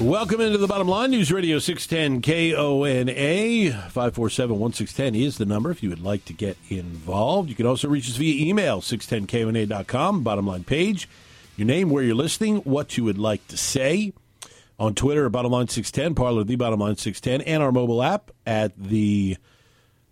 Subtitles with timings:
[0.00, 1.10] Welcome into the bottom line.
[1.10, 6.56] News Radio 610 KONA 547 1610 is the number if you would like to get
[6.70, 7.50] involved.
[7.50, 11.06] You can also reach us via email 610KONA.com, bottom line page.
[11.58, 14.14] Your name, where you're listening, what you would like to say.
[14.78, 18.72] On Twitter, bottom line 610, Parler, the bottom line 610, and our mobile app at
[18.82, 19.36] the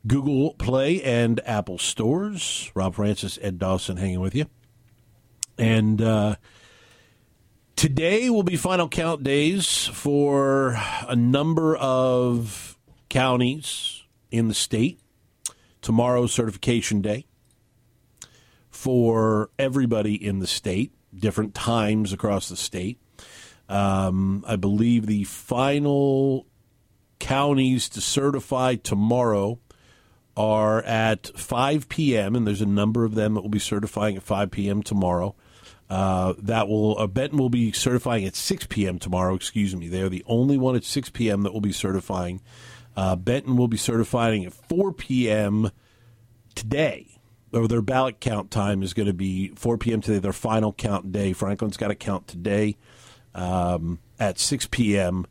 [0.07, 2.71] Google Play and Apple stores.
[2.75, 4.45] Rob Francis, Ed Dawson hanging with you.
[5.57, 6.37] And, uh,
[7.79, 12.77] Today will be final count days for a number of
[13.09, 14.99] counties in the state.
[15.81, 17.27] Tomorrow, certification day
[18.69, 22.99] for everybody in the state, different times across the state.
[23.69, 26.49] Um, I believe the final
[27.21, 29.61] counties to certify tomorrow
[30.37, 34.25] are at 5 p.m., and there's a number of them that will be certifying at
[34.25, 34.83] 5 p.m.
[34.83, 35.37] tomorrow.
[35.91, 38.99] Uh, that will Benton will be certifying at 6 p.m.
[38.99, 39.35] tomorrow.
[39.35, 41.43] Excuse me, they're the only one at 6 p.m.
[41.43, 42.43] that will be certifying.
[42.97, 45.71] Uh, Benton will be certifying at 4 p.m.
[46.55, 47.07] today.
[47.53, 50.03] Or their ballot count time is going to be 4 p.m.
[50.03, 50.19] today.
[50.19, 51.33] Their final count day.
[51.33, 52.77] Franklin's got a count today
[53.35, 55.27] um, at 6 p.m.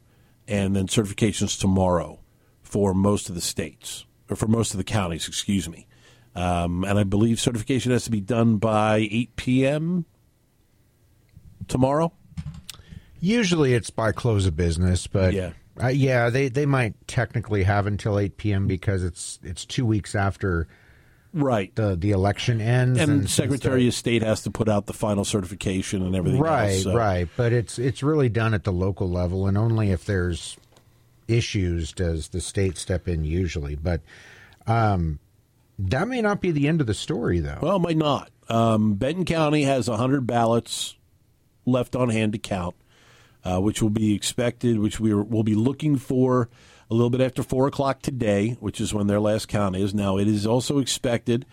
[0.48, 2.20] and then certifications tomorrow
[2.64, 5.28] for most of the states or for most of the counties.
[5.28, 5.86] Excuse me.
[6.34, 10.06] Um, and I believe certification has to be done by 8 p.m
[11.68, 12.12] tomorrow?
[13.20, 15.52] Usually it's by close of business, but Yeah.
[15.82, 18.68] uh, yeah, they, they might technically have until eight p.m.
[18.68, 20.68] because it's it's two weeks after
[21.34, 21.76] Right.
[21.76, 24.94] the the election ends, and since Secretary the- of State has to put out the
[24.94, 26.84] final certification and everything right, else.
[26.84, 27.28] so- right.
[27.36, 30.56] But it's it's really done at the local level, and only if there's
[31.28, 33.76] issues does the state step in usually.
[33.76, 34.02] But
[34.68, 35.20] um,
[35.80, 37.60] that may not be the end of the story, though.
[37.62, 38.30] Well, it might not.
[38.48, 40.96] Um, Benton County has 100 ballots
[41.68, 42.76] left on hand to count,
[43.44, 46.50] uh, which will be expected, which we will be looking for
[46.90, 49.94] a little bit after 4 o'clock today, which is when their last count is.
[49.94, 51.46] Now, it is also expected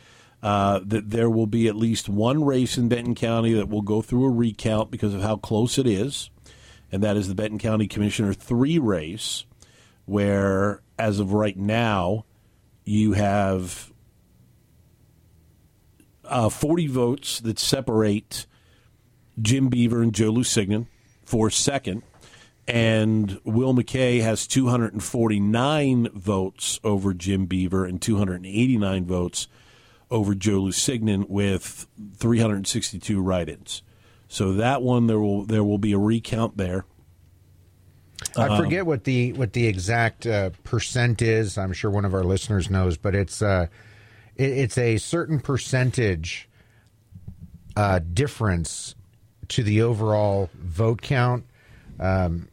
[0.43, 4.01] uh, that there will be at least one race in Benton County that will go
[4.01, 6.31] through a recount because of how close it is,
[6.93, 9.45] and that is the Benton County Commissioner 3 race,
[10.05, 12.25] where, as of right now,
[12.85, 13.91] you have
[16.25, 18.47] uh, 40 votes that separate
[19.41, 20.87] Jim Beaver and Joe Lusignan
[21.25, 22.03] for second.
[22.67, 29.49] And Will McKay has 249 votes over Jim Beaver and 289 votes
[30.11, 31.87] over Joe Lusignan with
[32.17, 33.83] 362 write-ins.
[34.29, 36.87] So that one there will there will be a recount there.
[38.37, 41.59] I Um, forget what the what the exact uh, percent is.
[41.59, 43.67] I'm sure one of our listeners knows, but it's uh,
[44.37, 46.49] it, it's a certain percentage
[47.77, 48.95] uh, difference
[49.49, 51.45] to the overall vote count.
[51.99, 52.49] Um,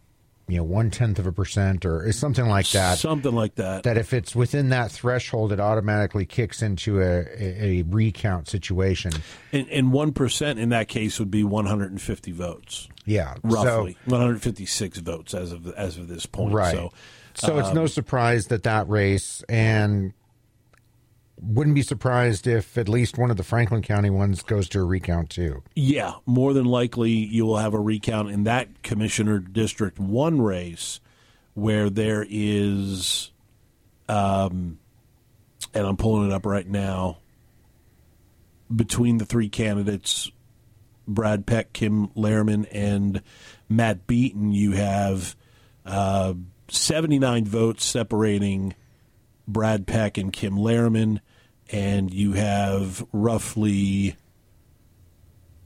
[0.48, 2.98] you know, one tenth of a percent or something like that.
[2.98, 3.84] Something like that.
[3.84, 9.14] that if it's within that threshold, it automatically kicks into a, a, a recount situation.
[9.54, 12.90] And, and 1% in that case would be 150 votes.
[13.06, 13.94] Yeah, Roughly.
[13.94, 16.54] So, 156 votes as of as of this point.
[16.54, 16.76] Right.
[16.76, 16.92] So
[17.34, 20.14] So it's no surprise that that race, and
[21.42, 24.84] wouldn't be surprised if at least one of the Franklin County ones goes to a
[24.84, 25.64] recount too.
[25.76, 31.00] Yeah, more than likely you will have a recount in that Commissioner District 1 race
[31.54, 33.32] where there is,
[34.08, 34.80] um,
[35.74, 37.18] and I'm pulling it up right now,
[38.74, 40.32] between the three candidates,
[41.08, 43.22] Brad Peck, Kim Lehrman, and
[43.68, 45.36] Matt Beaton, you have
[45.86, 46.34] uh,
[46.70, 48.76] 79 votes separating
[49.48, 51.20] Brad Peck and Kim Lehrman,
[51.72, 54.18] and you have roughly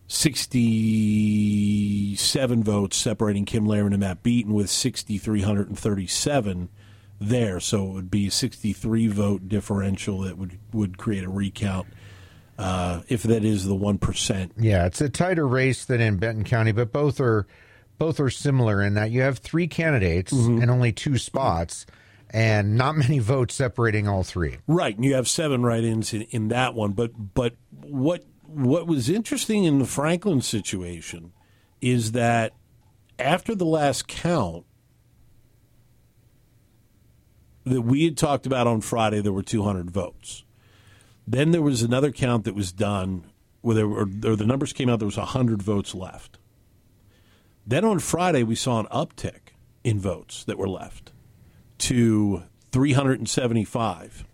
[0.07, 6.69] 67 votes separating Kim Lehrman and Matt Beaton with 6,337
[7.19, 7.59] there.
[7.59, 11.87] So it would be a 63 vote differential that would, would create a recount
[12.57, 14.51] uh, if that is the 1%.
[14.57, 17.47] Yeah, it's a tighter race than in Benton County, but both are
[17.97, 21.85] both are similar in that you have three candidates and only two spots,
[22.29, 24.57] and not many votes separating all three.
[24.67, 26.93] Right, and you have seven write-ins in, in that one.
[26.93, 31.33] But but what what was interesting in the Franklin situation
[31.81, 32.53] is that
[33.19, 34.65] after the last count,
[37.63, 40.43] that we had talked about on Friday, there were 200 votes.
[41.27, 43.25] Then there was another count that was done
[43.61, 46.37] where there were, or the numbers came out, there was 100 votes left.
[47.65, 51.11] Then on Friday, we saw an uptick in votes that were left
[51.79, 54.25] to 375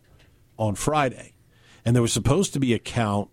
[0.58, 1.34] on Friday.
[1.84, 3.30] And there was supposed to be a count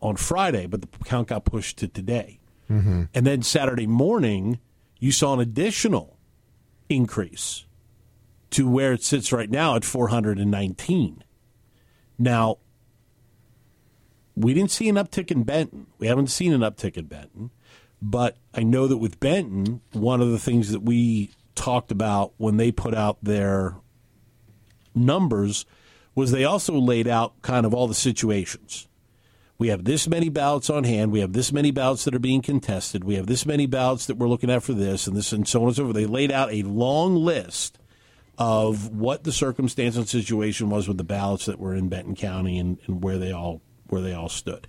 [0.00, 2.40] on Friday, but the count got pushed to today.
[2.70, 3.04] Mm-hmm.
[3.14, 4.58] And then Saturday morning,
[4.98, 6.18] you saw an additional
[6.88, 7.66] increase
[8.50, 11.24] to where it sits right now at 419.
[12.18, 12.58] Now,
[14.34, 15.86] we didn't see an uptick in Benton.
[15.98, 17.50] We haven't seen an uptick in Benton.
[18.00, 22.56] But I know that with Benton, one of the things that we talked about when
[22.56, 23.76] they put out their
[24.94, 25.64] numbers
[26.14, 28.88] was they also laid out kind of all the situations.
[29.58, 31.12] We have this many ballots on hand.
[31.12, 33.04] We have this many ballots that are being contested.
[33.04, 35.60] We have this many ballots that we're looking at for this and this and so
[35.62, 35.94] on and so forth.
[35.94, 37.78] They laid out a long list
[38.38, 42.58] of what the circumstance and situation was with the ballots that were in Benton County
[42.58, 44.66] and, and where they all where they all stood.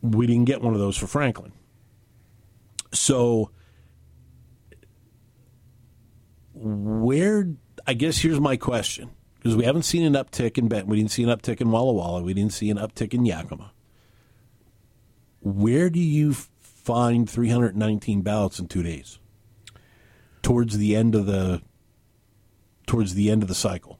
[0.00, 1.52] We didn't get one of those for Franklin.
[2.92, 3.50] So
[6.62, 7.54] where
[7.86, 11.10] I guess here's my question because we haven't seen an uptick in Benton, we didn't
[11.10, 13.72] see an uptick in Walla Walla, we didn't see an uptick in Yakima.
[15.40, 19.18] Where do you find 319 ballots in two days?
[20.42, 21.62] Towards the end of the
[22.86, 23.98] towards the end of the cycle.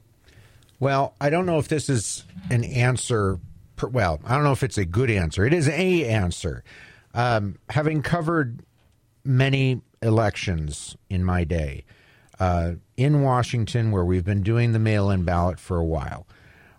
[0.79, 3.38] Well, I don't know if this is an answer.
[3.76, 5.44] Per, well, I don't know if it's a good answer.
[5.44, 6.65] It is a answer.
[7.15, 8.65] Um, having covered
[9.25, 11.85] many elections in my day
[12.40, 16.26] uh, in Washington, where we've been doing the mail-in ballot for a while,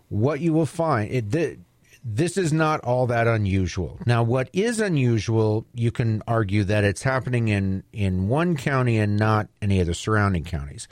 [0.09, 1.31] what you will find it.
[1.31, 1.59] Th-
[2.05, 3.97] this is not all that unusual.
[4.05, 9.15] Now, what is unusual, you can argue that it's happening in in one county and
[9.17, 10.89] not any of the surrounding counties.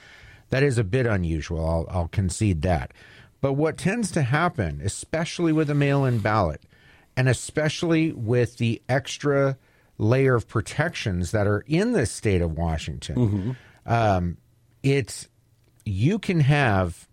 [0.51, 1.65] That is a bit unusual.
[1.65, 2.93] I'll, I'll concede that.
[3.41, 6.61] But what tends to happen, especially with a mail in ballot,
[7.17, 9.57] and especially with the extra
[9.97, 14.37] layer of protections that are in the state of Washington, um,
[14.83, 15.27] it's
[15.85, 17.07] you can have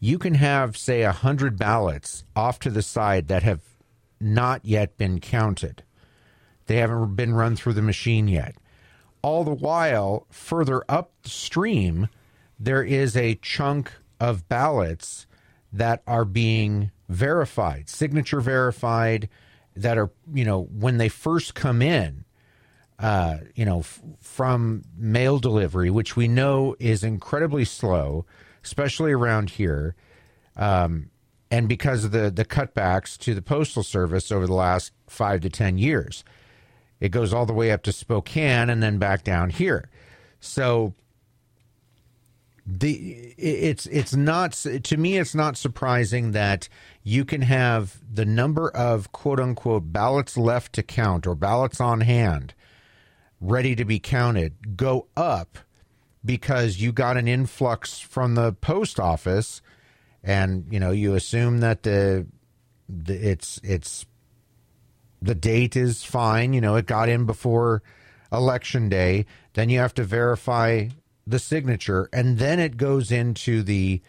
[0.00, 3.62] you can have say a hundred ballots off to the side that have
[4.20, 5.82] not yet been counted.
[6.66, 8.56] They haven't been run through the machine yet.
[9.22, 12.08] All the while, further upstream,
[12.58, 15.26] there is a chunk of ballots
[15.72, 19.28] that are being verified, signature verified,
[19.74, 22.24] that are, you know, when they first come in,
[22.98, 28.24] uh, you know, f- from mail delivery, which we know is incredibly slow,
[28.64, 29.94] especially around here,
[30.56, 31.10] um,
[31.50, 35.50] and because of the the cutbacks to the postal service over the last five to
[35.50, 36.24] ten years,
[36.98, 39.90] it goes all the way up to Spokane and then back down here.
[40.40, 40.94] So
[42.66, 46.68] the it's it's not to me it's not surprising that
[47.04, 52.00] you can have the number of quote unquote ballots left to count or ballots on
[52.00, 52.54] hand
[53.40, 55.58] ready to be counted go up
[56.24, 59.62] because you got an influx from the post office.
[60.22, 62.26] And you know you assume that the,
[62.88, 64.04] the it's it's
[65.22, 66.52] the date is fine.
[66.52, 67.82] You know it got in before
[68.32, 69.24] election day.
[69.54, 70.88] Then you have to verify
[71.26, 72.08] the signature.
[72.12, 74.02] And then it goes into the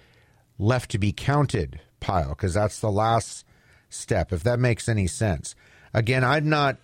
[0.57, 3.45] left to be counted pile because that's the last
[3.90, 5.54] step if that makes any sense.
[5.94, 6.78] Again i'm not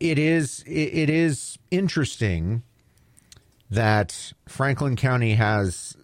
[0.00, 2.62] it is it is interesting
[3.70, 5.96] that Franklin County has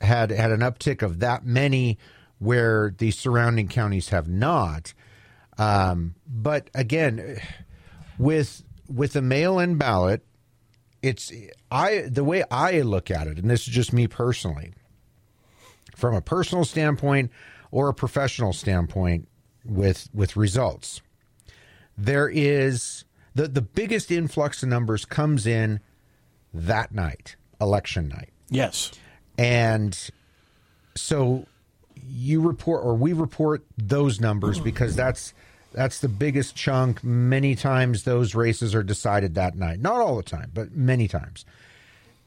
[0.00, 1.98] had had an uptick of that many
[2.38, 4.94] where the surrounding counties have not.
[5.58, 7.38] Um, but again,
[8.18, 10.24] with with a mail-in ballot,
[11.02, 11.32] it's
[11.70, 14.72] I the way I look at it, and this is just me personally,
[15.94, 17.30] from a personal standpoint
[17.70, 19.28] or a professional standpoint
[19.64, 21.02] with with results.
[21.98, 23.04] There is
[23.40, 25.80] the the biggest influx of numbers comes in
[26.52, 28.30] that night, election night.
[28.50, 28.92] Yes.
[29.38, 29.98] And
[30.94, 31.46] so
[31.94, 35.32] you report or we report those numbers because that's
[35.72, 37.02] that's the biggest chunk.
[37.02, 39.80] Many times those races are decided that night.
[39.80, 41.46] Not all the time, but many times.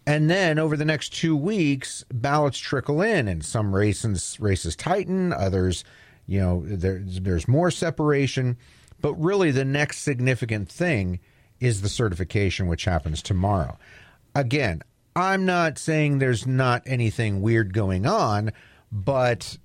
[0.08, 5.32] And then over the next two weeks, ballots trickle in, and some races races tighten.
[5.32, 5.84] Others,
[6.26, 8.58] you know, there's there's more separation.
[9.04, 11.20] But really, the next significant thing
[11.60, 13.78] is the certification, which happens tomorrow.
[14.34, 14.82] Again,
[15.14, 18.54] I'm not saying there's not anything weird going on,
[18.92, 19.58] but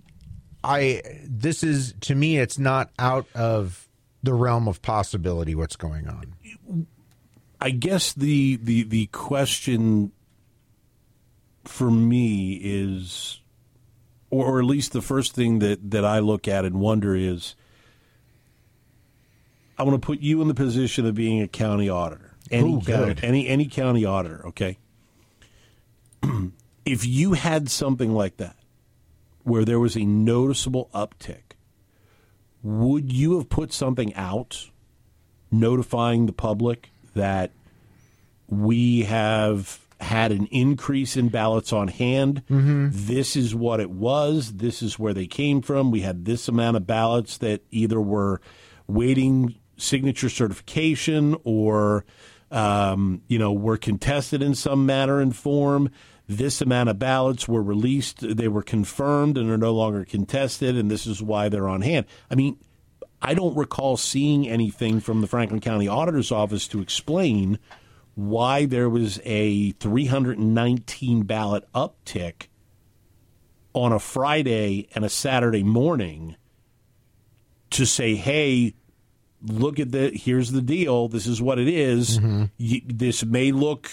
[0.64, 3.88] I this is to me it's not out of
[4.24, 6.86] the realm of possibility what's going on.
[7.60, 10.10] I guess the the the question
[11.64, 13.40] for me is,
[14.30, 17.54] or, or at least the first thing that, that I look at and wonder is,
[19.78, 22.34] I want to put you in the position of being a county auditor.
[22.50, 23.24] Any Ooh, county, good.
[23.24, 24.78] any any county auditor, okay?
[26.84, 28.56] if you had something like that,
[29.44, 31.54] where there was a noticeable uptick,
[32.62, 34.70] would you have put something out
[35.50, 37.52] notifying the public that
[38.48, 42.42] we have had an increase in ballots on hand?
[42.50, 42.88] Mm-hmm.
[42.90, 44.54] This is what it was.
[44.54, 45.90] This is where they came from.
[45.90, 48.40] We had this amount of ballots that either were
[48.86, 52.04] waiting signature certification or
[52.50, 55.90] um, you know were contested in some manner and form.
[56.26, 58.18] This amount of ballots were released.
[58.20, 62.06] They were confirmed and are no longer contested and this is why they're on hand.
[62.30, 62.58] I mean
[63.20, 67.58] i don't recall seeing anything from the franklin county auditor's office to explain
[68.14, 72.46] why there was a 319 ballot uptick
[73.72, 76.36] on a friday and a saturday morning
[77.70, 78.74] to say hey
[79.42, 81.08] look at the here's the deal.
[81.08, 82.18] This is what it is.
[82.18, 82.44] Mm-hmm.
[82.58, 83.90] Y this may look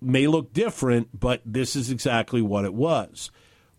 [0.00, 3.30] may look different but this is exactly what it was.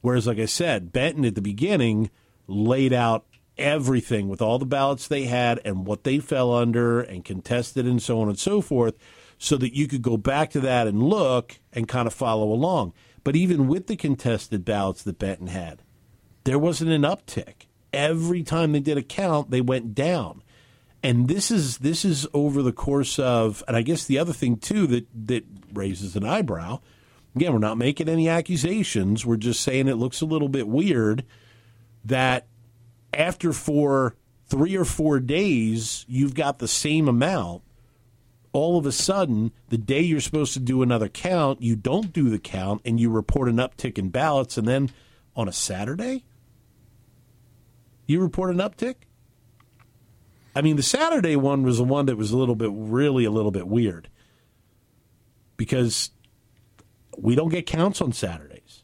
[0.02, 2.10] Whereas like i said benton at the beginning
[2.48, 3.26] laid out
[3.58, 8.02] everything with all the ballots they had and what they fell under and contested and
[8.02, 8.96] so on and so forth
[9.40, 12.94] so that you could go back to that and look and kind of follow along.
[13.24, 15.82] But even with the contested ballots that benton had
[16.44, 17.66] there wasn't an uptick.
[17.92, 20.44] Every time they did a count they went down
[21.08, 24.58] and this is this is over the course of and i guess the other thing
[24.58, 26.80] too that that raises an eyebrow
[27.38, 29.26] again we're not making any accusations.
[29.26, 31.24] We're just saying it looks a little bit weird
[32.04, 32.48] that
[33.14, 34.16] after for
[34.48, 37.62] three or four days you've got the same amount.
[38.54, 42.30] All of a sudden the day you're supposed to do another count you don't do
[42.30, 44.58] the count and you report an uptick in ballots.
[44.58, 44.90] And then
[45.36, 46.26] on a saturday
[48.08, 48.96] you report an uptick
[50.58, 53.32] I mean, the Saturday one was the one that was a little bit, really a
[53.32, 54.10] little bit weird
[55.56, 56.10] because
[57.16, 58.82] we don't get counts on Saturdays.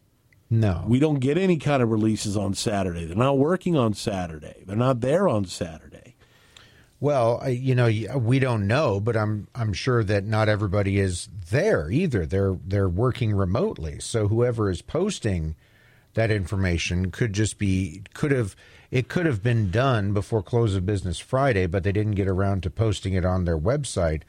[0.51, 0.85] No.
[0.87, 3.05] We don't get any kind of releases on Saturday.
[3.05, 4.63] They're not working on Saturday.
[4.67, 6.15] They're not there on Saturday.
[6.99, 7.89] Well, you know,
[8.19, 12.27] we don't know, but I'm I'm sure that not everybody is there either.
[12.27, 13.99] They're they're working remotely.
[13.99, 15.55] So whoever is posting
[16.13, 18.55] that information could just be could have
[18.91, 22.61] it could have been done before close of business Friday, but they didn't get around
[22.63, 24.21] to posting it on their website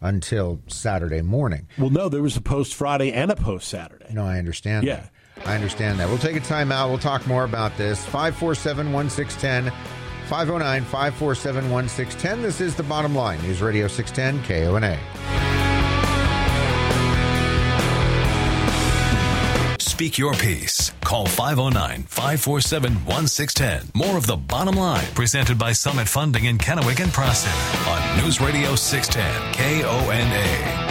[0.00, 1.66] until Saturday morning.
[1.78, 4.06] Well, no, there was a post Friday and a post Saturday.
[4.12, 4.86] No, I understand.
[4.86, 5.06] Yeah.
[5.36, 5.46] that.
[5.46, 6.08] I understand that.
[6.08, 6.90] We'll take a time out.
[6.90, 8.04] We'll talk more about this.
[8.04, 9.72] 547 1610.
[10.28, 12.42] 509 547 1610.
[12.42, 13.40] This is the bottom line.
[13.42, 15.51] News Radio 610 KONA.
[20.02, 20.90] Speak your piece.
[21.04, 23.92] Call 509 547 1610.
[23.94, 27.48] More of the bottom line presented by Summit Funding in Kennewick and Prosser
[27.88, 30.81] on News Radio 610 KONA.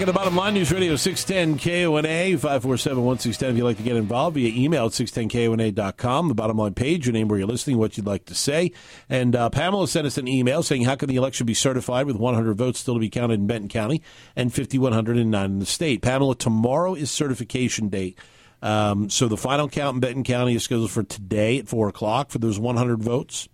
[0.00, 3.50] Back at the bottom line, News Radio 610 KONA, 547 1610.
[3.50, 7.12] If you'd like to get involved via email at 610KONA.com, the bottom line page, your
[7.12, 8.72] name, where you're listening, what you'd like to say.
[9.10, 12.16] And uh, Pamela sent us an email saying, How can the election be certified with
[12.16, 14.00] 100 votes still to be counted in Benton County
[14.34, 16.00] and 5,109 in the state?
[16.00, 18.18] Pamela, tomorrow is certification date.
[18.62, 22.30] Um, so the final count in Benton County is scheduled for today at 4 o'clock
[22.30, 23.50] for those 100 votes.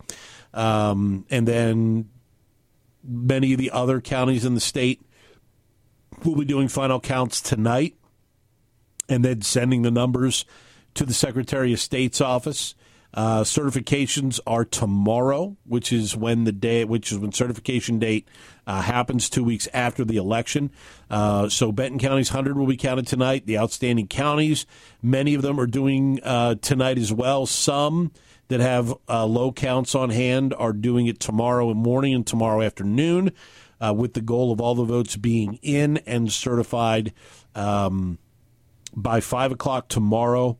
[0.55, 2.09] Um, and then
[3.03, 5.01] many of the other counties in the state
[6.25, 7.95] We'll be doing final counts tonight
[9.09, 10.45] and then sending the numbers
[10.95, 12.75] to the Secretary of State's office.
[13.15, 18.29] Uh, certifications are tomorrow, which is when the day, which is when certification date
[18.67, 20.71] uh, happens, two weeks after the election.
[21.09, 23.47] Uh, so Benton County's hundred will be counted tonight.
[23.47, 24.67] The outstanding counties,
[25.01, 27.47] many of them are doing uh, tonight as well.
[27.47, 28.13] Some
[28.49, 33.33] that have uh, low counts on hand are doing it tomorrow morning and tomorrow afternoon
[33.81, 37.13] uh, with the goal of all the votes being in and certified
[37.55, 38.19] um,
[38.95, 40.59] by 5 o'clock tomorrow.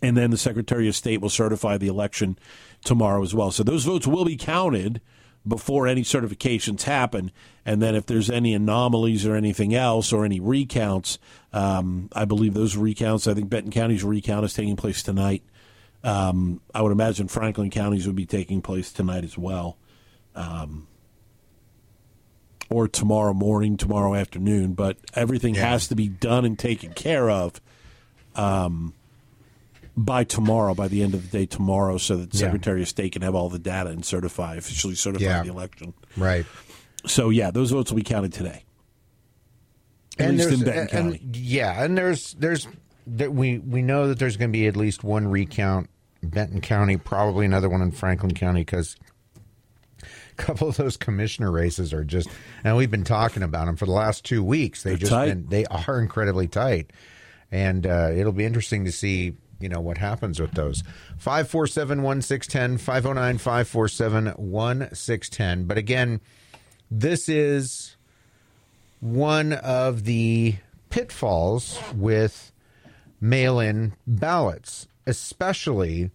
[0.00, 2.38] And then the Secretary of State will certify the election
[2.84, 3.50] tomorrow as well.
[3.50, 5.00] So those votes will be counted
[5.46, 7.32] before any certifications happen.
[7.64, 11.18] And then if there's any anomalies or anything else or any recounts,
[11.52, 15.42] um, I believe those recounts, I think Benton County's recount is taking place tonight.
[16.04, 19.78] Um, I would imagine Franklin County's would be taking place tonight as well
[22.70, 27.60] or tomorrow morning, tomorrow afternoon, but everything has to be done and taken care of
[28.36, 28.92] um,
[29.96, 32.46] by tomorrow, by the end of the day tomorrow, so that the Yeah.
[32.46, 35.42] Secretary of State can have all the data and certify, officially certify Yeah.
[35.42, 35.94] the election.
[36.16, 36.46] Right.
[37.06, 38.64] So yeah, those votes will be counted today.
[40.18, 41.20] At least in Benton and- County.
[41.22, 42.66] and- yeah, and there's there's
[43.06, 45.88] that we we know that there's going to be at least one recount
[46.22, 48.96] Benton County, probably another one in Franklin County because
[50.38, 52.28] couple of those commissioner races are just
[52.64, 54.82] and we've been talking about them for the last two weeks.
[54.82, 55.26] They They're just tight.
[55.26, 56.90] been they are incredibly tight,
[57.52, 60.84] and uh, it'll be interesting to see you know what happens with those
[61.20, 62.78] 547-1610
[64.36, 66.20] 509-547-1610 but again
[66.90, 67.96] this is
[69.00, 70.56] one of the
[70.90, 72.52] pitfalls with
[73.20, 76.10] mail in ballots, especially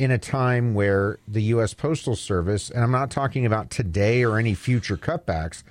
[0.00, 1.74] in a time where the U.S.
[1.74, 5.62] Postal Service, and I'm not talking about today or any future cutbacks,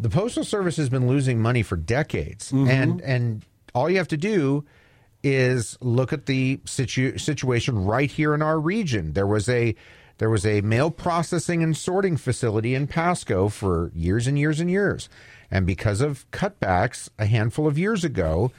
[0.00, 2.50] the Postal Service has been losing money for decades.
[2.50, 2.70] Mm-hmm.
[2.70, 4.64] And, and all you have to do
[5.22, 9.12] is look at the situ- situation right here in our region.
[9.12, 9.74] There was a
[10.16, 14.70] there was a mail processing and sorting facility in Pasco for years and years and
[14.70, 15.10] years,
[15.50, 18.52] and because of cutbacks a handful of years ago,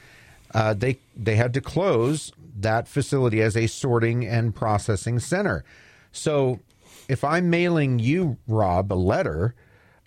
[0.55, 5.65] uh, they they had to close that facility as a sorting and processing center.
[6.13, 6.61] So,
[7.09, 9.53] if I'm mailing you, Rob, a letter,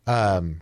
[0.06, 0.60] um,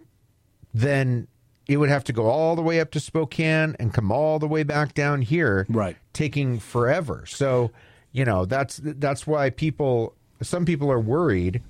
[0.75, 1.28] then
[1.69, 4.49] it would have to go all the way up to Spokane and come all the
[4.49, 5.97] way back down here, Right.
[6.12, 7.25] Taking forever.
[7.26, 7.71] So,
[8.11, 11.62] you know, that's that's why people, some people are worried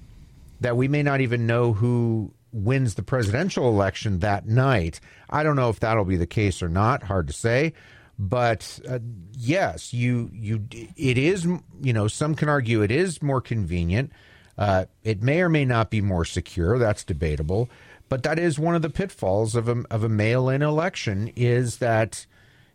[0.60, 5.00] that we may not even know who wins the presidential election that night.
[5.28, 7.02] I don't know if that'll be the case or not.
[7.02, 7.74] Hard to say.
[8.18, 9.00] But uh,
[9.32, 11.44] yes, you you it is
[11.82, 14.12] you know some can argue it is more convenient.
[14.56, 16.78] Uh, it may or may not be more secure.
[16.78, 17.68] That's debatable.
[18.08, 22.26] But that is one of the pitfalls of a of a mail-in election is that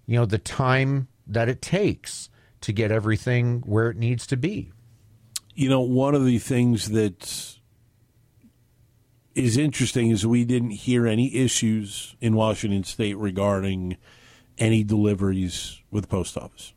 [0.06, 2.30] you know the time that it takes
[2.62, 4.72] to get everything where it needs to be.
[5.56, 7.58] You know, one of the things that
[9.34, 13.98] is interesting is we didn't hear any issues in Washington State regarding
[14.62, 16.74] any deliveries with the post office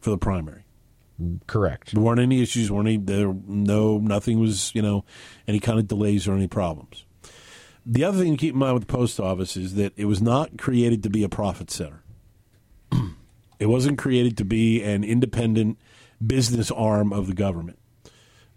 [0.00, 0.64] for the primary.
[1.46, 1.92] Correct.
[1.92, 2.70] There weren't any issues.
[2.70, 3.32] weren't any there?
[3.46, 5.04] No, nothing was you know
[5.46, 7.04] any kind of delays or any problems.
[7.86, 10.22] The other thing to keep in mind with the post office is that it was
[10.22, 12.02] not created to be a profit center.
[13.58, 15.78] it wasn't created to be an independent
[16.24, 17.78] business arm of the government.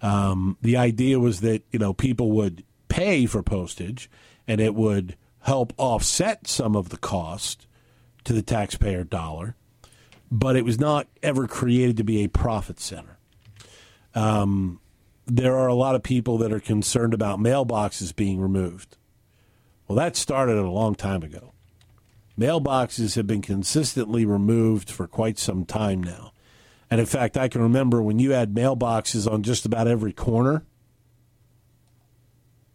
[0.01, 4.09] Um, the idea was that you know people would pay for postage,
[4.47, 7.66] and it would help offset some of the cost
[8.27, 9.55] to the taxpayer dollar
[10.29, 13.17] but it was not ever created to be a profit center.
[14.13, 14.81] Um,
[15.25, 18.97] there are a lot of people that are concerned about mailboxes being removed.
[19.87, 21.53] Well, that started a long time ago.
[22.37, 26.33] Mailboxes have been consistently removed for quite some time now.
[26.91, 30.65] And in fact, I can remember when you had mailboxes on just about every corner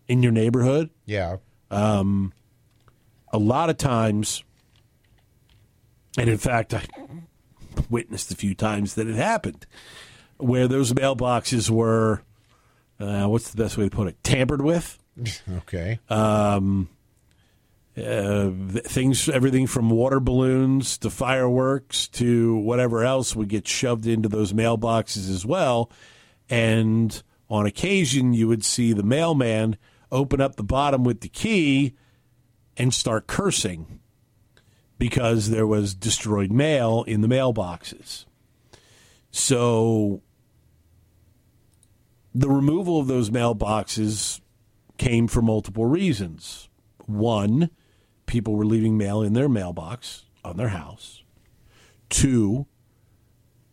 [0.08, 1.36] in your neighborhood Yeah.
[1.70, 4.42] a lot of times,
[6.18, 6.84] and in fact, I
[7.88, 9.66] witnessed a few times that it happened,
[10.38, 12.22] where those mailboxes were,
[13.00, 14.98] uh, what's the best way to put it, tampered with.
[15.58, 15.98] Okay.
[17.94, 18.50] Uh,
[18.84, 24.54] things, everything from water balloons to fireworks to whatever else would get shoved into those
[24.54, 25.90] mailboxes as well.
[26.48, 29.76] And on occasion, you would see the mailman
[30.10, 31.94] open up the bottom with the key
[32.78, 34.00] and start cursing
[35.02, 38.24] because there was destroyed mail in the mailboxes.
[39.32, 40.22] So
[42.32, 44.40] the removal of those mailboxes
[44.98, 46.68] came for multiple reasons.
[47.06, 47.70] One,
[48.26, 51.24] people were leaving mail in their mailbox on their house.
[52.08, 52.66] Two,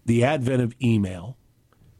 [0.07, 1.37] the advent of email.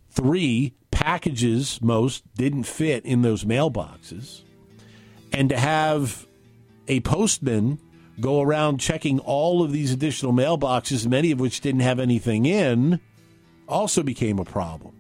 [0.10, 4.42] Three, packages, most didn't fit in those mailboxes.
[5.32, 6.26] And to have
[6.88, 7.78] a postman
[8.20, 13.00] go around checking all of these additional mailboxes, many of which didn't have anything in,
[13.68, 14.96] also became a problem.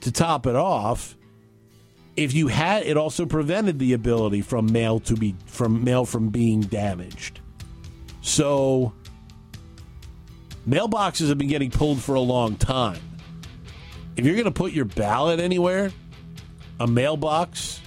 [0.00, 1.16] To top it off,
[2.16, 6.28] if you had it also prevented the ability from mail to be from mail from
[6.28, 7.40] being damaged.
[8.20, 8.92] So
[10.68, 13.00] mailboxes have been getting pulled for a long time.
[14.16, 15.90] If you're going to put your ballot anywhere,
[16.78, 17.80] a mailbox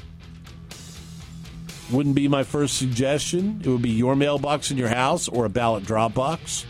[1.91, 3.61] wouldn't be my first suggestion.
[3.63, 6.65] It would be your mailbox in your house or a ballot drop box.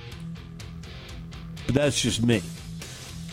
[1.65, 2.41] But that's just me.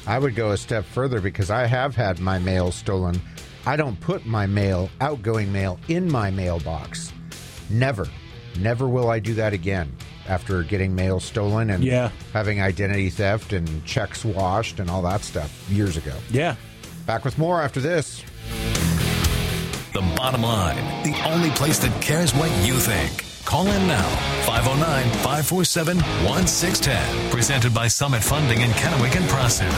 [0.06, 3.20] I would go a step further because I have had my mail stolen.
[3.66, 7.12] I don't put my mail, outgoing mail, in my mailbox.
[7.70, 8.06] Never.
[8.58, 9.92] Never will I do that again
[10.28, 12.10] after getting mail stolen and Yeah.
[12.32, 16.14] having identity theft and checks washed and all that stuff years ago.
[16.30, 16.56] Yeah.
[17.06, 18.22] Back with more after this.
[19.94, 23.24] The bottom line, the only place that cares what you think.
[23.44, 24.02] Call in now,
[24.44, 27.30] 509 547 1610.
[27.30, 29.68] Presented by Summit Funding in Kennewick and Prosser.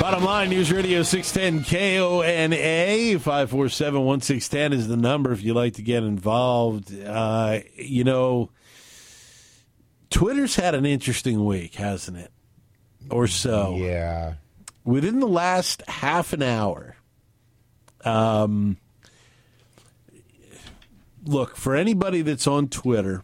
[0.00, 5.82] Bottom line, News Radio 610 KONA 547 1610 is the number if you'd like to
[5.82, 6.94] get involved.
[7.04, 8.50] Uh, you know,
[10.10, 12.30] Twitter's had an interesting week, hasn't it?
[13.10, 13.74] Or so.
[13.74, 14.34] Yeah.
[14.84, 16.96] Within the last half an hour,
[18.04, 18.76] um,
[21.24, 23.22] look, for anybody that's on Twitter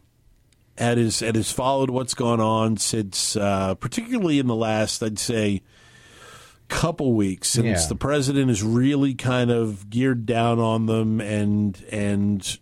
[0.76, 5.18] and has, and has followed what's gone on since, uh, particularly in the last, I'd
[5.18, 5.62] say,
[6.68, 7.86] couple weeks since Yeah.
[7.88, 12.58] the president has really kind of geared down on them and and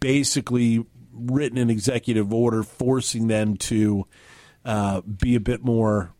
[0.00, 4.06] basically written an executive order forcing them to
[4.64, 6.14] uh, be a bit more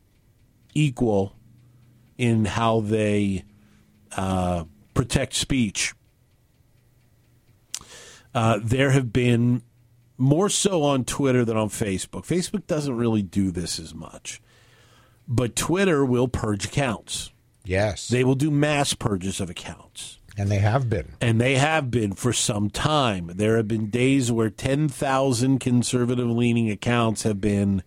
[0.76, 1.34] equal
[2.18, 3.44] in how they
[4.16, 5.94] uh, protect speech.
[8.34, 9.62] Uh, there have been
[10.18, 12.26] more so on Twitter than on Facebook.
[12.26, 14.40] Facebook doesn't really do this as much,
[15.26, 17.30] but Twitter will purge accounts.
[17.64, 18.08] Yes.
[18.08, 20.18] They will do mass purges of accounts.
[20.38, 21.14] and they have been.
[21.20, 23.30] And they have been for some time.
[23.34, 27.82] There have been days where 10,000 conservative leaning accounts have been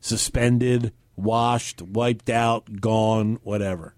[0.00, 3.94] suspended, washed, wiped out, gone, whatever.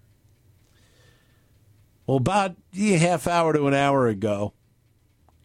[2.07, 4.53] Well, about a half hour to an hour ago,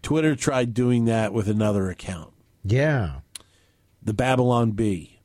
[0.02, 2.32] Twitter tried doing that with another account,
[2.64, 3.20] Yeah.
[4.02, 5.20] the Babylon Bee.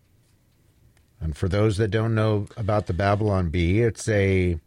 [1.22, 4.60] And for those that don't know about the Babylon Bee, it's a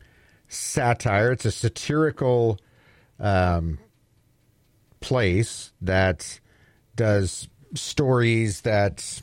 [0.49, 2.59] satire, it's a satirical
[3.19, 3.79] um,
[5.01, 6.41] place that
[6.95, 9.23] does stories that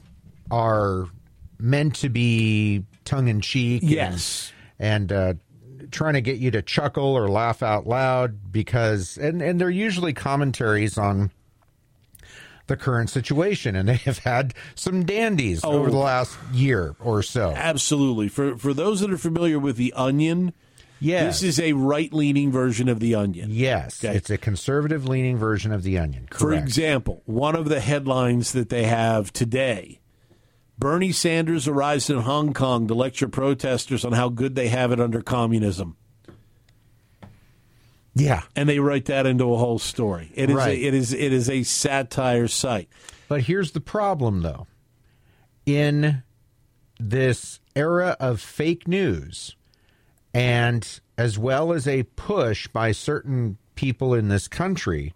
[0.49, 1.07] are
[1.59, 3.81] meant to be tongue in cheek.
[3.85, 4.51] Yes.
[4.79, 5.39] And, and
[5.81, 9.69] uh, trying to get you to chuckle or laugh out loud because, and, and they're
[9.69, 11.31] usually commentaries on
[12.67, 15.71] the current situation, and they have had some dandies Oh.
[15.71, 17.51] over the last year or so.
[17.55, 18.27] Absolutely.
[18.29, 20.53] For for those that are familiar with The Onion,
[21.01, 21.39] Yes.
[21.39, 23.49] this is a right leaning version of The Onion.
[23.51, 24.15] Yes, Okay.
[24.15, 26.27] it's a conservative leaning version of the onion.
[26.31, 29.99] For example, one of the headlines that they have today
[30.79, 34.99] Bernie Sanders arrives in Hong Kong to lecture protesters on how good they have it
[35.01, 35.97] under communism.
[38.15, 40.31] yeah, And they write that into a whole story.
[40.33, 40.77] It is Right.
[40.77, 42.89] a, it is it is a satire site.
[43.27, 44.67] but here's the problem, though.
[45.65, 46.23] In
[46.99, 49.55] this era of fake news,
[50.33, 55.13] and as well as a push by certain people in this country,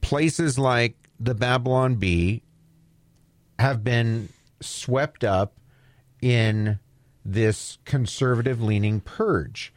[0.00, 2.42] places like the Babylon Bee
[3.58, 4.28] have been
[4.66, 5.54] swept up
[6.20, 6.78] in
[7.24, 9.72] this conservative leaning purge.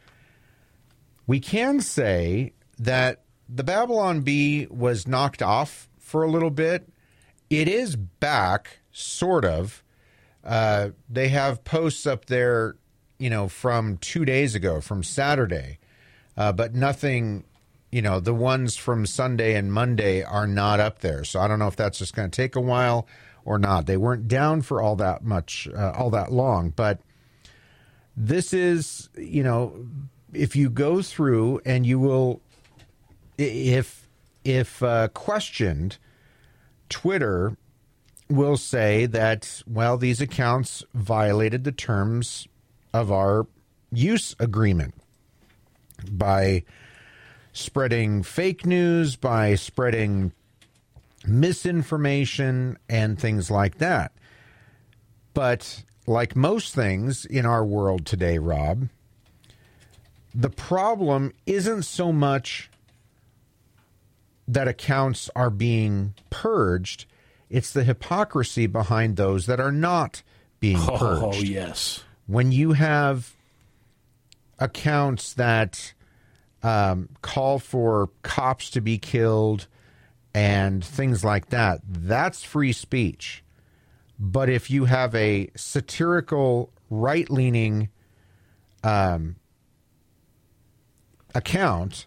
[1.26, 6.88] We can say that the Babylon Bee was knocked off for a little bit.
[7.48, 9.82] It is back, sort of.
[10.44, 12.76] Uh, they have posts up there,
[13.18, 15.78] you know, from two days ago, from Saturday,
[16.36, 17.44] uh, but nothing,
[17.92, 21.24] you know, the ones from Sunday and Monday are not up there.
[21.24, 23.06] So I don't know if that's just going to take a while
[23.44, 23.86] or not.
[23.86, 27.00] They weren't down for all that much, uh, all that long, but
[28.16, 29.86] this is, you know,
[30.32, 32.40] if you go through and you will,
[33.38, 34.08] if
[34.44, 35.98] if uh, questioned,
[36.88, 37.56] Twitter
[38.28, 42.46] will say that well, these accounts violated the terms
[42.92, 43.46] of our
[43.92, 44.94] use agreement
[46.10, 46.62] by
[47.52, 50.32] spreading fake news, by spreading
[51.26, 54.12] misinformation, and things like that.
[55.34, 58.88] But like most things in our world today, Rob,
[60.34, 62.70] the problem isn't so much
[64.48, 67.06] that accounts are being purged,
[67.48, 70.22] it's the hypocrisy behind those that are not
[70.58, 72.02] being purged Oh yes.
[72.26, 73.34] when you have
[74.58, 75.94] accounts that
[76.62, 79.66] um, call for cops to be killed
[80.34, 83.42] and things like that, that's free speech.
[84.18, 87.88] But if you have a satirical, right leaning
[88.84, 89.36] um,
[91.34, 92.06] account,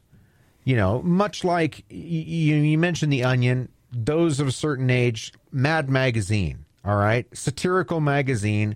[0.63, 5.89] you know, much like you, you mentioned The Onion, those of a certain age, Mad
[5.89, 8.75] Magazine, all right, satirical magazine.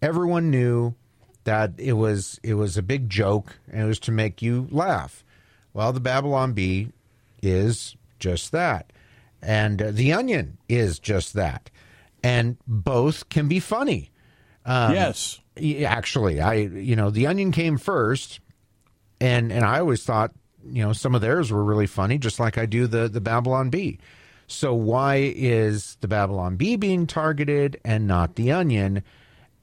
[0.00, 0.94] Everyone knew
[1.44, 5.24] that it was it was a big joke and it was to make you laugh.
[5.72, 6.92] Well, the Babylon Bee
[7.42, 8.92] is just that,
[9.42, 11.70] and uh, The Onion is just that,
[12.22, 14.10] and both can be funny.
[14.64, 15.40] Um, yes.
[15.84, 18.40] Actually, I you know the Onion came first,
[19.20, 20.32] and and I always thought
[20.64, 23.70] you know some of theirs were really funny, just like I do the the Babylon
[23.70, 23.98] Bee.
[24.46, 29.02] So why is the Babylon Bee being targeted and not the Onion?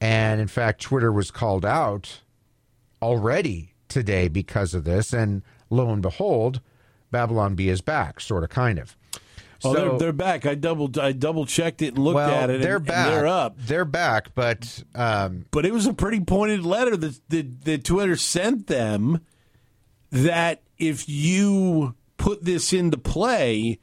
[0.00, 2.20] And in fact, Twitter was called out
[3.00, 6.60] already today because of this, and lo and behold,
[7.16, 8.94] Babylon Bee is back, sort of, kind of.
[9.64, 10.44] Oh, So- they're, they're back.
[10.44, 12.60] I double I double checked it and looked well, at it.
[12.60, 13.06] they're and, back.
[13.06, 13.54] And they're up.
[13.58, 18.16] They're back, but um, But it was a pretty pointed letter that, that that Twitter
[18.16, 19.22] sent them.
[20.10, 23.78] That if you put this into play,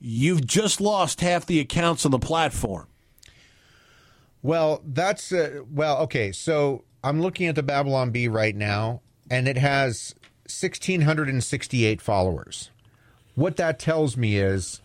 [0.00, 2.86] you've just lost half the accounts on the platform.
[4.42, 6.32] Well, that's uh, well, okay.
[6.32, 10.14] So I'm looking at the Babylon Bee right now, and it has
[10.48, 12.70] 1,668 followers.
[13.38, 14.80] What that tells me is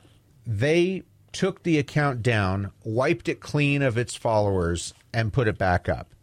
[0.45, 5.89] they took the account down, wiped it clean of its followers, and put it back
[5.89, 6.13] up.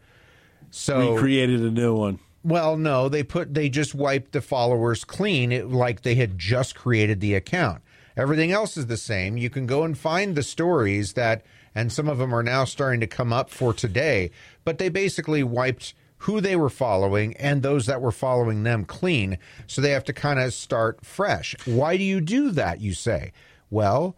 [0.70, 2.20] So Recreated a new one.
[2.44, 6.76] well, no, they put they just wiped the followers clean, it, like they had just
[6.76, 7.82] created the account.
[8.16, 9.36] Everything else is the same.
[9.36, 13.00] You can go and find the stories that, and some of them are now starting
[13.00, 14.30] to come up for today.
[14.64, 19.38] But they basically wiped who they were following and those that were following them clean,
[19.66, 21.56] so they have to kind of start fresh.
[21.64, 22.80] Why do you do that?
[22.80, 23.32] You say,
[23.70, 24.16] well,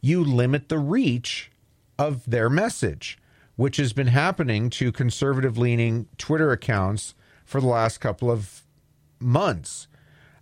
[0.00, 1.50] you limit the reach
[1.98, 3.18] of their message,
[3.56, 8.62] which has been happening to conservative leaning Twitter accounts for the last couple of
[9.20, 9.86] months.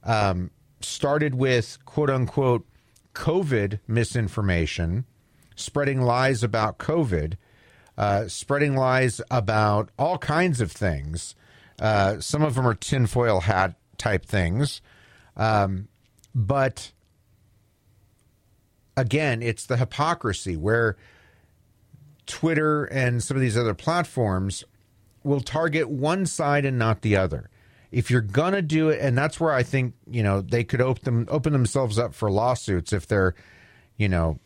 [0.02, 2.66] Um, started with quote unquote
[3.14, 5.04] COVID misinformation,
[5.56, 7.34] spreading lies about COVID,
[7.96, 11.34] uh, spreading lies about all kinds of things.
[11.78, 14.80] Uh, some of them are tinfoil hat type things.
[15.36, 15.88] Um,
[16.34, 16.92] but
[18.96, 20.96] again, it's the hypocrisy where
[22.26, 24.64] Twitter and some of these other platforms
[25.22, 27.50] will target one side and not the other.
[27.90, 31.26] If you're gonna do it, and that's where I think you know they could open
[31.30, 33.34] open themselves up for lawsuits if they're,
[33.96, 34.38] you know,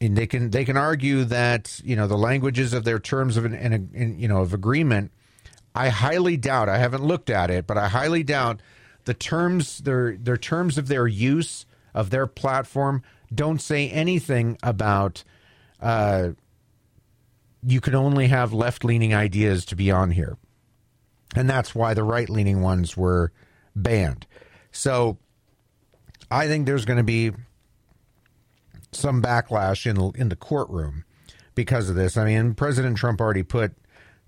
[0.00, 3.44] and they can they can argue that you know the languages of their terms of
[3.44, 5.12] an, an, an you know of agreement.
[5.74, 6.68] I highly doubt.
[6.68, 8.60] I haven't looked at it, but I highly doubt
[9.04, 15.22] the terms their their terms of their use of their platform don't say anything about
[15.80, 16.30] uh,
[17.62, 20.36] you can only have left leaning ideas to be on here.
[21.36, 23.32] And that's why the right leaning ones were
[23.76, 24.26] banned.
[24.72, 25.18] So
[26.30, 27.32] I think there's going to be
[28.92, 31.04] some backlash in in the courtroom
[31.54, 32.16] because of this.
[32.16, 33.72] I mean, President Trump already put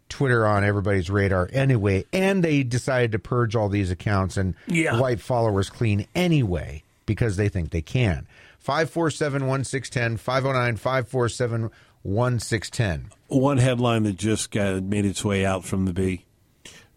[0.09, 4.99] Twitter on everybody's radar anyway, and they decided to purge all these accounts and Yeah.
[5.01, 8.27] wipe followers clean anyway because they think they can.
[8.59, 11.71] 547 1610, 509 547
[12.03, 13.11] 1610.
[13.29, 16.25] One headline that just got made its way out from the Bee.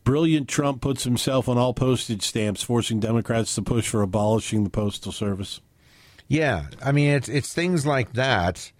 [0.04, 4.70] Brilliant Trump puts himself on all postage stamps, forcing Democrats to push for abolishing the
[4.70, 5.62] postal service.
[6.28, 8.72] Yeah, I mean it's it's things like that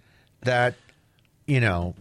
[0.42, 0.74] that
[1.46, 1.94] you know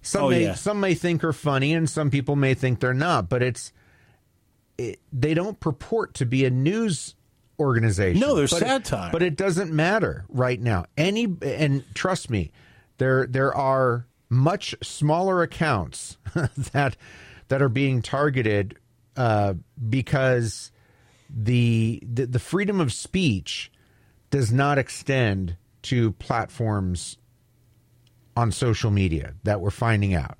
[0.00, 0.54] some Oh, may yeah.
[0.54, 3.72] some may think are funny and some people may think they're not, but it's
[4.78, 7.14] it, they don't purport to be a news
[7.60, 8.20] organization.
[8.20, 9.12] No, they're But it- satire.
[9.12, 10.86] but it doesn't matter right now.
[10.96, 12.50] Any and trust me,
[12.98, 16.16] there there are much smaller accounts
[16.72, 16.96] that
[17.48, 18.78] that are being targeted
[19.14, 19.52] uh,
[19.90, 20.72] because
[21.28, 23.70] the, the the freedom of speech
[24.32, 27.18] does not extend to platforms
[28.34, 30.38] on social media that we're finding out.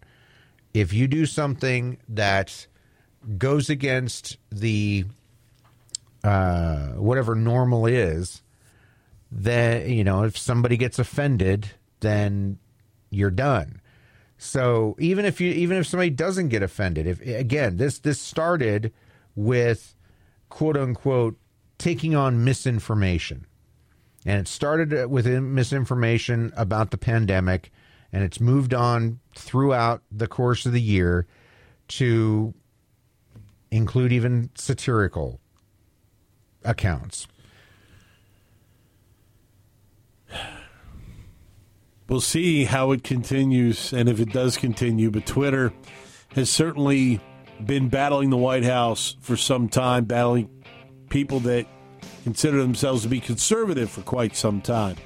[0.72, 2.66] If you do something that
[3.36, 5.04] goes against the
[6.24, 8.42] uh, whatever normal is,
[9.30, 12.58] then you know if somebody gets offended, then
[13.10, 13.82] you're done.
[14.38, 18.90] So even if you even if somebody doesn't get offended, if again this this started
[19.36, 19.94] with
[20.48, 21.36] quote unquote
[21.76, 23.46] taking on misinformation.
[24.24, 27.72] And it started with misinformation about the pandemic,
[28.12, 31.26] and it's moved on throughout the course of the year
[31.88, 32.54] to
[33.70, 35.40] include even satirical
[36.64, 37.26] accounts.
[42.08, 45.10] We'll see how it continues and if it does continue.
[45.10, 45.72] But Twitter
[46.34, 47.20] has certainly
[47.64, 50.50] been battling the White House for some time, battling
[51.08, 51.66] people that
[52.22, 54.96] consider themselves to be conservative for quite some time.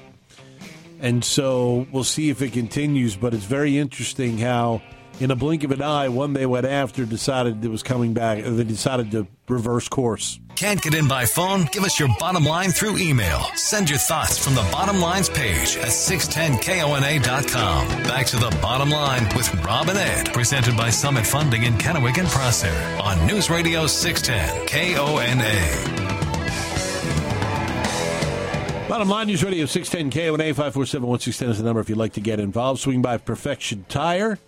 [0.99, 3.15] And so we'll see if it continues.
[3.15, 4.81] But it's very interesting how,
[5.19, 8.43] in a blink of an eye, one they went after decided it was coming back.
[8.43, 10.39] Uh, they decided to reverse course.
[10.55, 11.67] Can't get in by phone?
[11.71, 13.41] Give us your bottom line through email.
[13.53, 17.87] Send your thoughts from the bottom lines page at 610kona.com.
[18.03, 22.17] Back to the bottom line with Rob and Ed, presented by Summit Funding in Kennewick
[22.17, 26.06] and Prosser on News Radio 610 KONA.
[28.97, 32.19] Bottom line News Radio 610 KONA 547 1610 is the number if you'd like to
[32.19, 32.81] get involved.
[32.81, 34.39] Swing by Perfection Tire.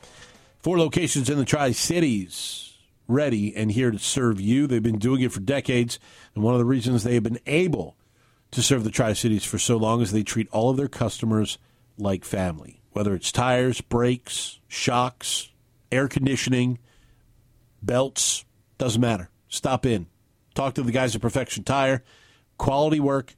[0.57, 2.75] Four locations in the Tri Cities,
[3.07, 4.65] ready and here to serve you.
[4.65, 5.99] They've been doing it for decades,
[6.33, 7.95] and one of the reasons they have been able
[8.49, 11.59] to serve the Tri Cities for so long is they treat all of their customers
[11.99, 12.81] like family.
[12.93, 15.51] Whether it's tires, brakes, shocks,
[15.91, 16.79] air conditioning,
[17.83, 18.45] belts,
[18.79, 19.29] doesn't matter.
[19.47, 20.07] Stop in.
[20.55, 22.03] Talk to the guys at Perfection Tire.
[22.57, 23.35] Quality work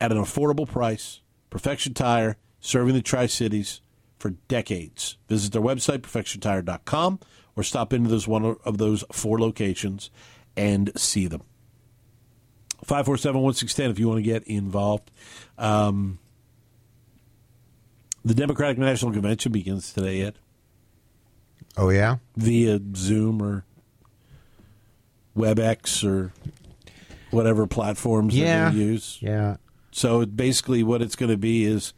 [0.00, 1.20] at an affordable price.
[1.50, 3.80] Perfection Tire, serving the Tri Cities
[4.18, 5.16] for decades.
[5.28, 7.20] Visit their website, perfectiontire.com,
[7.56, 10.10] or stop into those one of those four locations
[10.56, 11.42] and see them.
[12.84, 15.10] 547 1610 if you want to get involved.
[15.56, 16.18] Um,
[18.24, 20.38] the Democratic National Convention begins today, Ed,
[21.76, 22.16] Oh yeah.
[22.36, 23.64] via Zoom or
[25.36, 26.32] WebEx or
[27.30, 28.70] whatever platforms Yeah.
[28.70, 29.18] to use.
[29.20, 29.56] Yeah.
[29.98, 31.92] So basically, what it's going to be is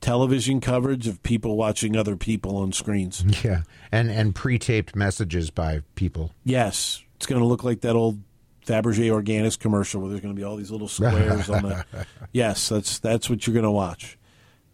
[0.00, 3.24] television coverage of people watching other people on screens.
[3.44, 3.62] Yeah.
[3.90, 6.32] And and pre-taped messages by people.
[6.44, 8.20] Yes, it's going to look like that old
[8.64, 11.84] Fabergé Organics commercial where there's going to be all these little squares on the.
[12.32, 14.16] Yes, that's that's what you're going to watch.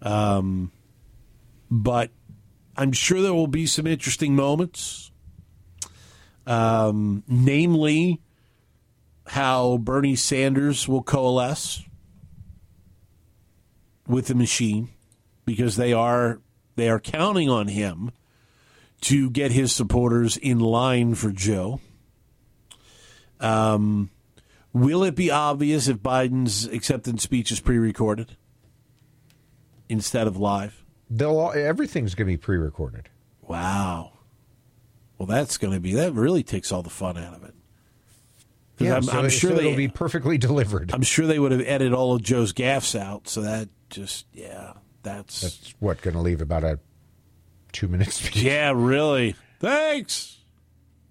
[0.02, 0.70] Um,
[1.70, 2.10] but
[2.76, 5.10] I'm sure there will be some interesting moments.
[6.46, 8.20] Um, namely,
[9.26, 11.85] how Bernie Sanders will coalesce
[14.06, 14.90] with the machine
[15.44, 16.40] because they are
[16.76, 18.12] they are counting on him
[19.02, 21.80] to get his supporters in line for Joe.
[23.40, 24.10] Um,
[24.72, 28.36] will it be obvious if Biden's acceptance speech is pre-recorded
[29.88, 30.84] instead of live?
[31.08, 33.08] They'll all, everything's going to be pre-recorded.
[33.42, 34.12] Wow.
[35.18, 37.54] Well, that's going to be that really takes all the fun out of it.
[38.78, 40.92] Yeah, I'm, so, I'm sure so they, it'll be perfectly delivered.
[40.92, 43.28] I'm sure they would have edited all of Joe's gaffes out.
[43.28, 46.78] So that just, yeah, that's, That's what going to leave about a
[47.72, 48.14] two minutes.
[48.16, 48.36] speech.
[48.42, 49.34] yeah, really.
[49.60, 50.38] Thanks,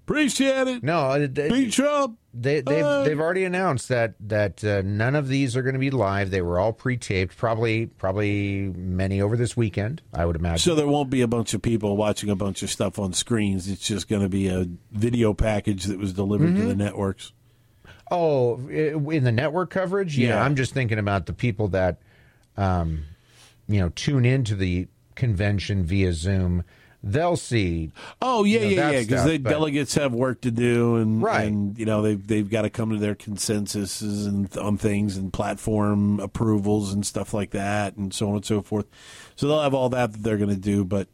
[0.04, 0.84] appreciate it.
[0.84, 2.20] No, it- Beat Trump.
[2.38, 3.04] They, they've Hey.
[3.06, 6.32] they've already announced that that uh, none of these are going to be live.
[6.32, 10.02] They were all pre-taped, probably probably many over this weekend.
[10.14, 10.58] I would imagine.
[10.60, 13.70] So there won't be a bunch of people watching a bunch of stuff on screens.
[13.70, 16.60] It's just going to be a video package that was delivered Mm-hmm.
[16.64, 17.32] to the networks.
[18.12, 20.44] oh, in the network coverage, yeah, Yeah.
[20.44, 22.02] I'm just thinking about the people that,
[22.58, 23.04] um,
[23.68, 26.64] you know, tune into the convention via Zoom.
[27.08, 27.92] They'll see.
[28.20, 29.02] Oh yeah, You know, yeah, yeah.
[29.02, 31.46] Because the delegates have work to do, and Right.
[31.48, 35.32] and you know they've they've got to come to their consensuses and on things and
[35.32, 38.88] platform approvals and stuff like that, and so on and so forth.
[39.36, 41.08] So they'll have all that that they're going to do, but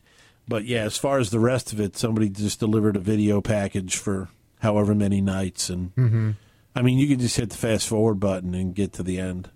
[0.47, 3.97] but yeah, as far as the rest of it, somebody just delivered a video package
[3.97, 6.31] for however many nights, and Mm-hmm.
[6.73, 9.49] I mean you can just hit the fast forward button and get to the end.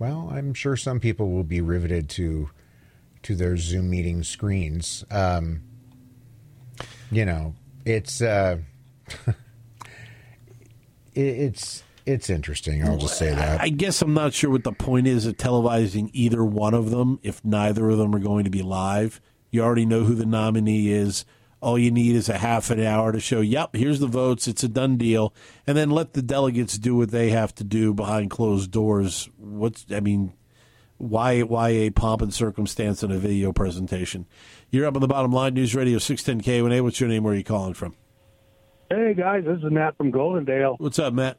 [0.00, 2.50] Well, I'm sure some people will be riveted to
[3.22, 5.04] to their Zoom meeting screens.
[5.10, 5.60] Um,
[7.10, 8.56] you know, it's uh,
[9.26, 9.36] it,
[11.14, 12.82] it's it's interesting.
[12.82, 13.60] I'll just say that.
[13.60, 17.20] I guess I'm not sure what the point is of televising either one of them
[17.22, 19.20] if neither of them are going to be live.
[19.50, 21.26] You already know who the nominee is.
[21.60, 24.64] All you need is a half an hour to show, yep, here's the votes, it's
[24.64, 25.34] a done deal,
[25.66, 29.28] and then let the delegates do what they have to do behind closed doors.
[29.36, 30.32] What's I mean,
[30.96, 34.26] why why a pomp and circumstance in a video presentation?
[34.70, 36.82] You're up on the bottom line, News Radio 610 KONA.
[36.82, 37.24] What's your name?
[37.24, 37.94] Where are you calling from?
[38.88, 40.80] Hey guys, this is Matt from Goldendale.
[40.80, 41.36] What's up, Matt?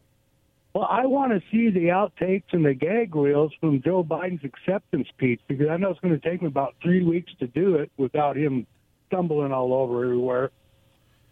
[0.73, 5.07] Well, I want to see the outtakes and the gag reels from Joe Biden's acceptance
[5.09, 7.91] speech because I know it's going to take me about three weeks to do it
[7.97, 8.67] without him
[9.11, 10.51] stumbling all over everywhere.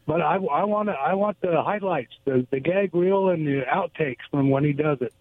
[0.05, 4.17] But I, I want I want the highlights, the the gag reel and the outtakes
[4.31, 5.13] from when he does it.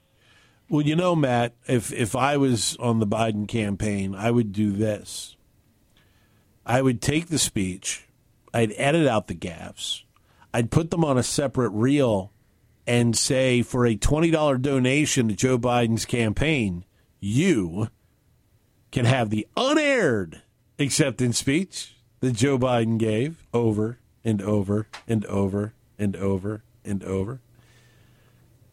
[0.71, 4.73] Well, you know, Matt, if if I was on the Biden campaign, I would do
[4.73, 5.37] this.
[6.64, 8.07] I would take the speech,
[8.52, 10.02] I'd edit out the gaffes,
[10.52, 12.33] I'd put them on a separate reel,
[12.87, 16.85] and say for a twenty dollar donation to Joe Biden's campaign,
[17.21, 17.88] you
[18.90, 20.42] can have the unaired
[20.79, 27.40] acceptance speech that Joe Biden gave over and over and over and over and over.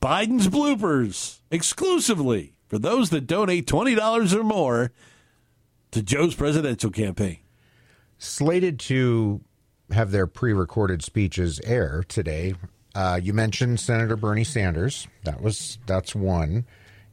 [0.01, 4.91] Biden's bloopers exclusively for those that donate $20 or more
[5.91, 7.39] to Joe's presidential campaign.
[8.17, 9.41] Slated to
[9.91, 12.55] have their pre-recorded speeches air today.
[12.93, 15.07] Uh, you mentioned Senator Bernie Sanders.
[15.23, 16.65] That was that's one.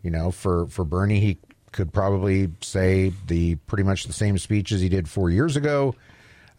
[0.03, 1.39] You know, for for Bernie, he
[1.73, 5.95] could probably say the pretty much the same speech as he did four years ago.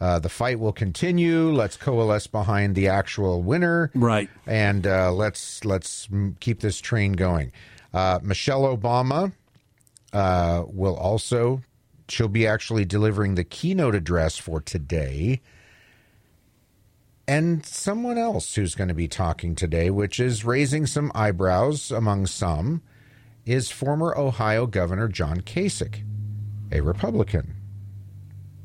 [0.04, 1.49] Uh, the fight will continue.
[1.49, 4.30] Let's coalesce behind the actual winner, Right.
[4.45, 6.10] And uh, let's let's
[6.41, 7.54] keep this train going.
[7.93, 9.32] Uh, Michelle Obama
[10.12, 11.62] uh, will also
[12.10, 15.39] she'll be actually delivering the keynote address for today.
[17.26, 22.28] And someone else who's going to be talking today, which is raising some eyebrows among
[22.28, 22.82] some,
[23.45, 26.04] is former Ohio Governor John Kasich,
[26.74, 27.62] a Republican.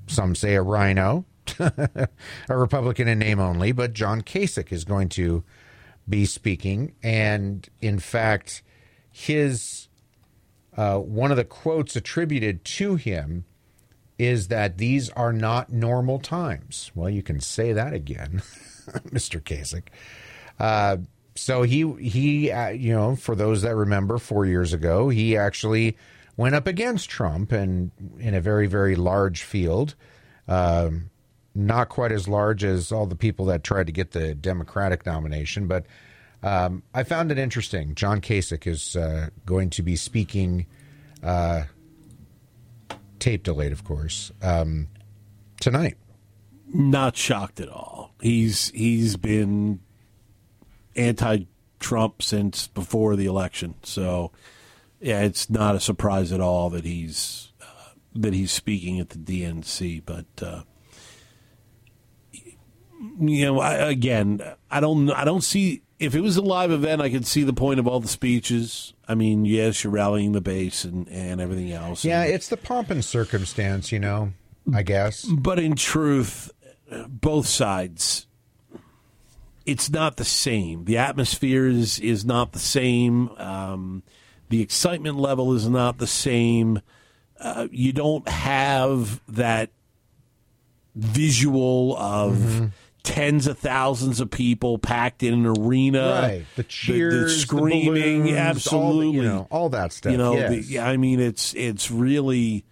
[0.09, 1.25] Some say a rhino,
[1.59, 2.09] a
[2.49, 5.45] Republican in name only, but John Kasich is going to
[6.09, 6.95] be speaking.
[7.03, 8.63] And in fact,
[9.11, 9.89] his
[10.77, 13.45] uh, one of the quotes attributed to him
[14.19, 16.91] is that these are not normal times.
[16.95, 18.43] Well, you can say that again,
[19.11, 19.41] Mr.
[19.41, 19.89] Kasich.
[20.59, 20.99] Uh,
[21.37, 25.97] so he he uh, you know for those that remember 4 years ago he actually
[26.39, 29.95] went up against Trump and in a very very large field
[30.49, 31.11] um,
[31.55, 35.67] not quite as large as all the people that tried to get the Democratic nomination
[35.67, 35.85] but
[36.43, 40.65] um, I found it interesting John Kasich is uh, going to be speaking
[41.23, 41.65] uh,
[43.19, 44.89] tape delayed of course um,
[45.61, 45.99] tonight
[46.73, 48.13] Not shocked at all.
[48.21, 49.81] He's he's been
[50.97, 54.33] anti-Trump since before the election, so
[55.01, 59.19] yeah, it's not a surprise at all that he's uh, that he's speaking at the
[59.19, 60.03] DNC.
[60.05, 60.63] But uh,
[63.21, 67.03] you know, I, again, I don't I don't see if it was a live event,
[67.03, 68.95] I could see the point of all the speeches.
[69.09, 72.05] I mean, yes, you're rallying the base and, and everything else.
[72.05, 74.33] yeah and- it's the pomp and circumstance you know
[74.73, 76.53] I guess but in truth,
[77.09, 78.27] both sides,
[79.65, 80.85] it's not the same.
[80.85, 83.29] The atmosphere is, is not the same.
[83.39, 84.03] Um,
[84.49, 86.81] the excitement level is not the same.
[87.41, 89.71] Uh, you don't have that
[90.95, 92.73] visual of
[93.03, 96.21] tens of thousands of people packed in an arena.
[96.23, 96.45] Right.
[96.57, 99.07] The cheers, the screaming, balloons, absolutely.
[99.07, 100.67] all the- you know, all that stuff, You know, yes.
[100.67, 102.65] the, I mean, it's it's really.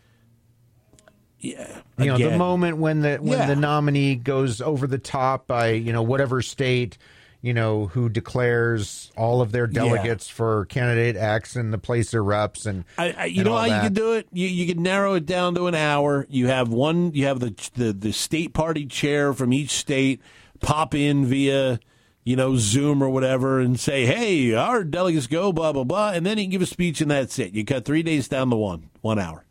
[1.39, 3.47] Yeah, you know the moment when the when Yeah.
[3.47, 6.99] the nominee goes over the top by you know whatever state
[7.47, 12.67] you know who declares all of their delegates for candidate X and the place erupts
[12.67, 13.83] and I, I, you and know how you that.
[13.85, 14.27] can do it.
[14.33, 16.27] You you can narrow it down to an hour.
[16.29, 17.13] You have one.
[17.15, 20.21] You have the the the state party chair from each state
[20.59, 21.79] pop in via
[22.25, 26.27] you know Zoom or whatever and say, "Hey, our delegates go blah blah blah," and
[26.27, 27.53] then you can give a speech and that's it.
[27.53, 29.45] You cut three days down to one one hour.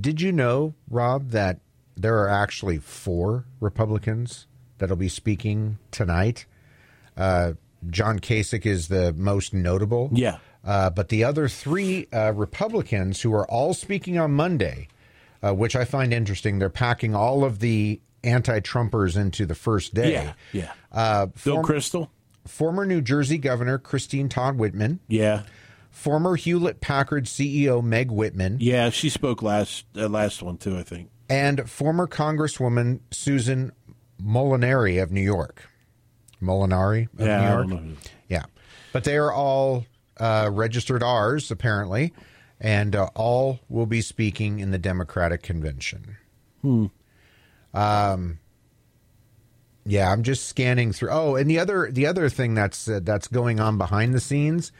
[0.00, 1.58] Did you know, Rob, that
[1.96, 4.46] there are actually four Republicans
[4.78, 6.46] that'll be speaking tonight?
[7.18, 7.52] Uh,
[7.90, 10.08] John Kasich is the most notable.
[10.12, 10.38] Yeah.
[10.64, 14.88] Uh, but the other three uh, Republicans who are all speaking on Monday,
[15.42, 20.12] uh, which I find interesting, they're packing all of the anti-Trumpers into the first day.
[20.12, 20.72] Yeah, yeah.
[20.90, 22.08] Uh, Bill form- Kristol.
[22.46, 25.42] former New Jersey Governor Christine Todd Whitman, Yeah,
[25.90, 28.90] former Hewlett Packard CEO Meg Whitman, yeah.
[28.90, 30.76] She spoke last uh, last one too.
[30.76, 31.10] I think.
[31.30, 33.70] and former Congresswoman Susan
[34.22, 35.68] Molinari of New York.
[36.42, 37.82] Molinari of Yeah, New York.
[38.28, 38.44] Yeah.
[38.92, 39.84] But they are all
[40.18, 42.12] uh, registered R's, apparently,
[42.60, 46.16] and uh, all will be speaking in the Democratic convention.
[46.62, 46.86] Hmm.
[47.74, 48.38] Um,
[49.84, 51.10] yeah, I'm just scanning through.
[51.10, 54.72] Oh, and the other the other thing that's uh, that's going on behind the scenes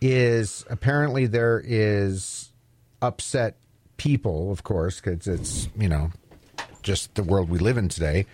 [0.00, 2.52] is apparently there is
[3.00, 3.56] upset
[3.96, 6.10] people, of course, because it's you know
[6.82, 8.26] just the world we live in today.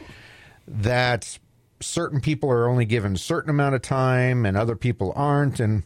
[0.67, 1.39] That
[1.81, 5.83] certain people are only given a certain amount of time, and other people aren't, and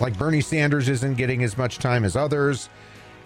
[0.00, 2.68] like Bernie Sanders isn't getting as much time as others.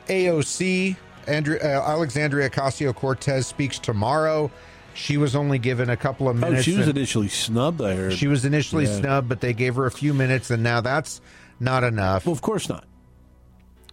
[0.09, 4.51] AOC, Andrea, uh, Alexandria Ocasio Cortez speaks tomorrow.
[4.95, 6.65] She was only given a couple of Oh, minutes.
[6.65, 7.81] she was initially snubbed.
[7.81, 8.13] I heard.
[8.13, 8.99] she was initially Yeah.
[8.99, 11.21] snubbed, but they gave her a few minutes, and now that's
[11.61, 12.27] not enough.
[12.27, 12.85] Well, of course not.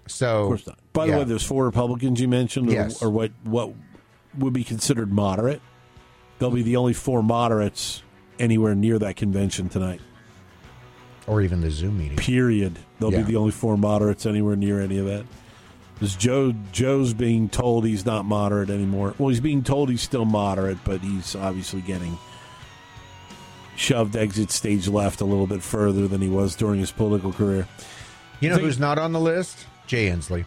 [0.07, 0.79] so, Of course not.
[0.93, 1.11] By yeah.
[1.13, 3.73] the way, there's four Republicans you mentioned, or, or what what
[4.37, 5.61] would be considered moderate.
[6.39, 8.03] They'll be the only four moderates
[8.39, 10.01] anywhere near that convention tonight.
[11.25, 12.15] or even the Zoom meeting.
[12.15, 12.79] Period.
[13.01, 13.17] They'll Yeah.
[13.23, 15.25] be the only four moderates anywhere near any of that.
[15.95, 19.13] Because Joe Joe's being told he's not moderate anymore.
[19.17, 22.17] Well, he's being told he's still moderate, but he's obviously getting
[23.75, 27.67] shoved exit stage left a little bit further than he was during his political career.
[28.39, 29.65] You know Think- who's not on the list?
[29.85, 30.45] Jay Inslee.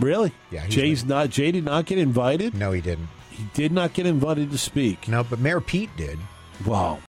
[0.00, 0.32] Really?
[0.50, 1.28] Yeah, Jay's not.
[1.28, 2.54] Jay did not get invited.
[2.54, 3.08] No, he didn't.
[3.42, 5.08] He did not get invited to speak.
[5.08, 6.18] No, but Mayor Pete did.
[6.64, 7.00] Wow.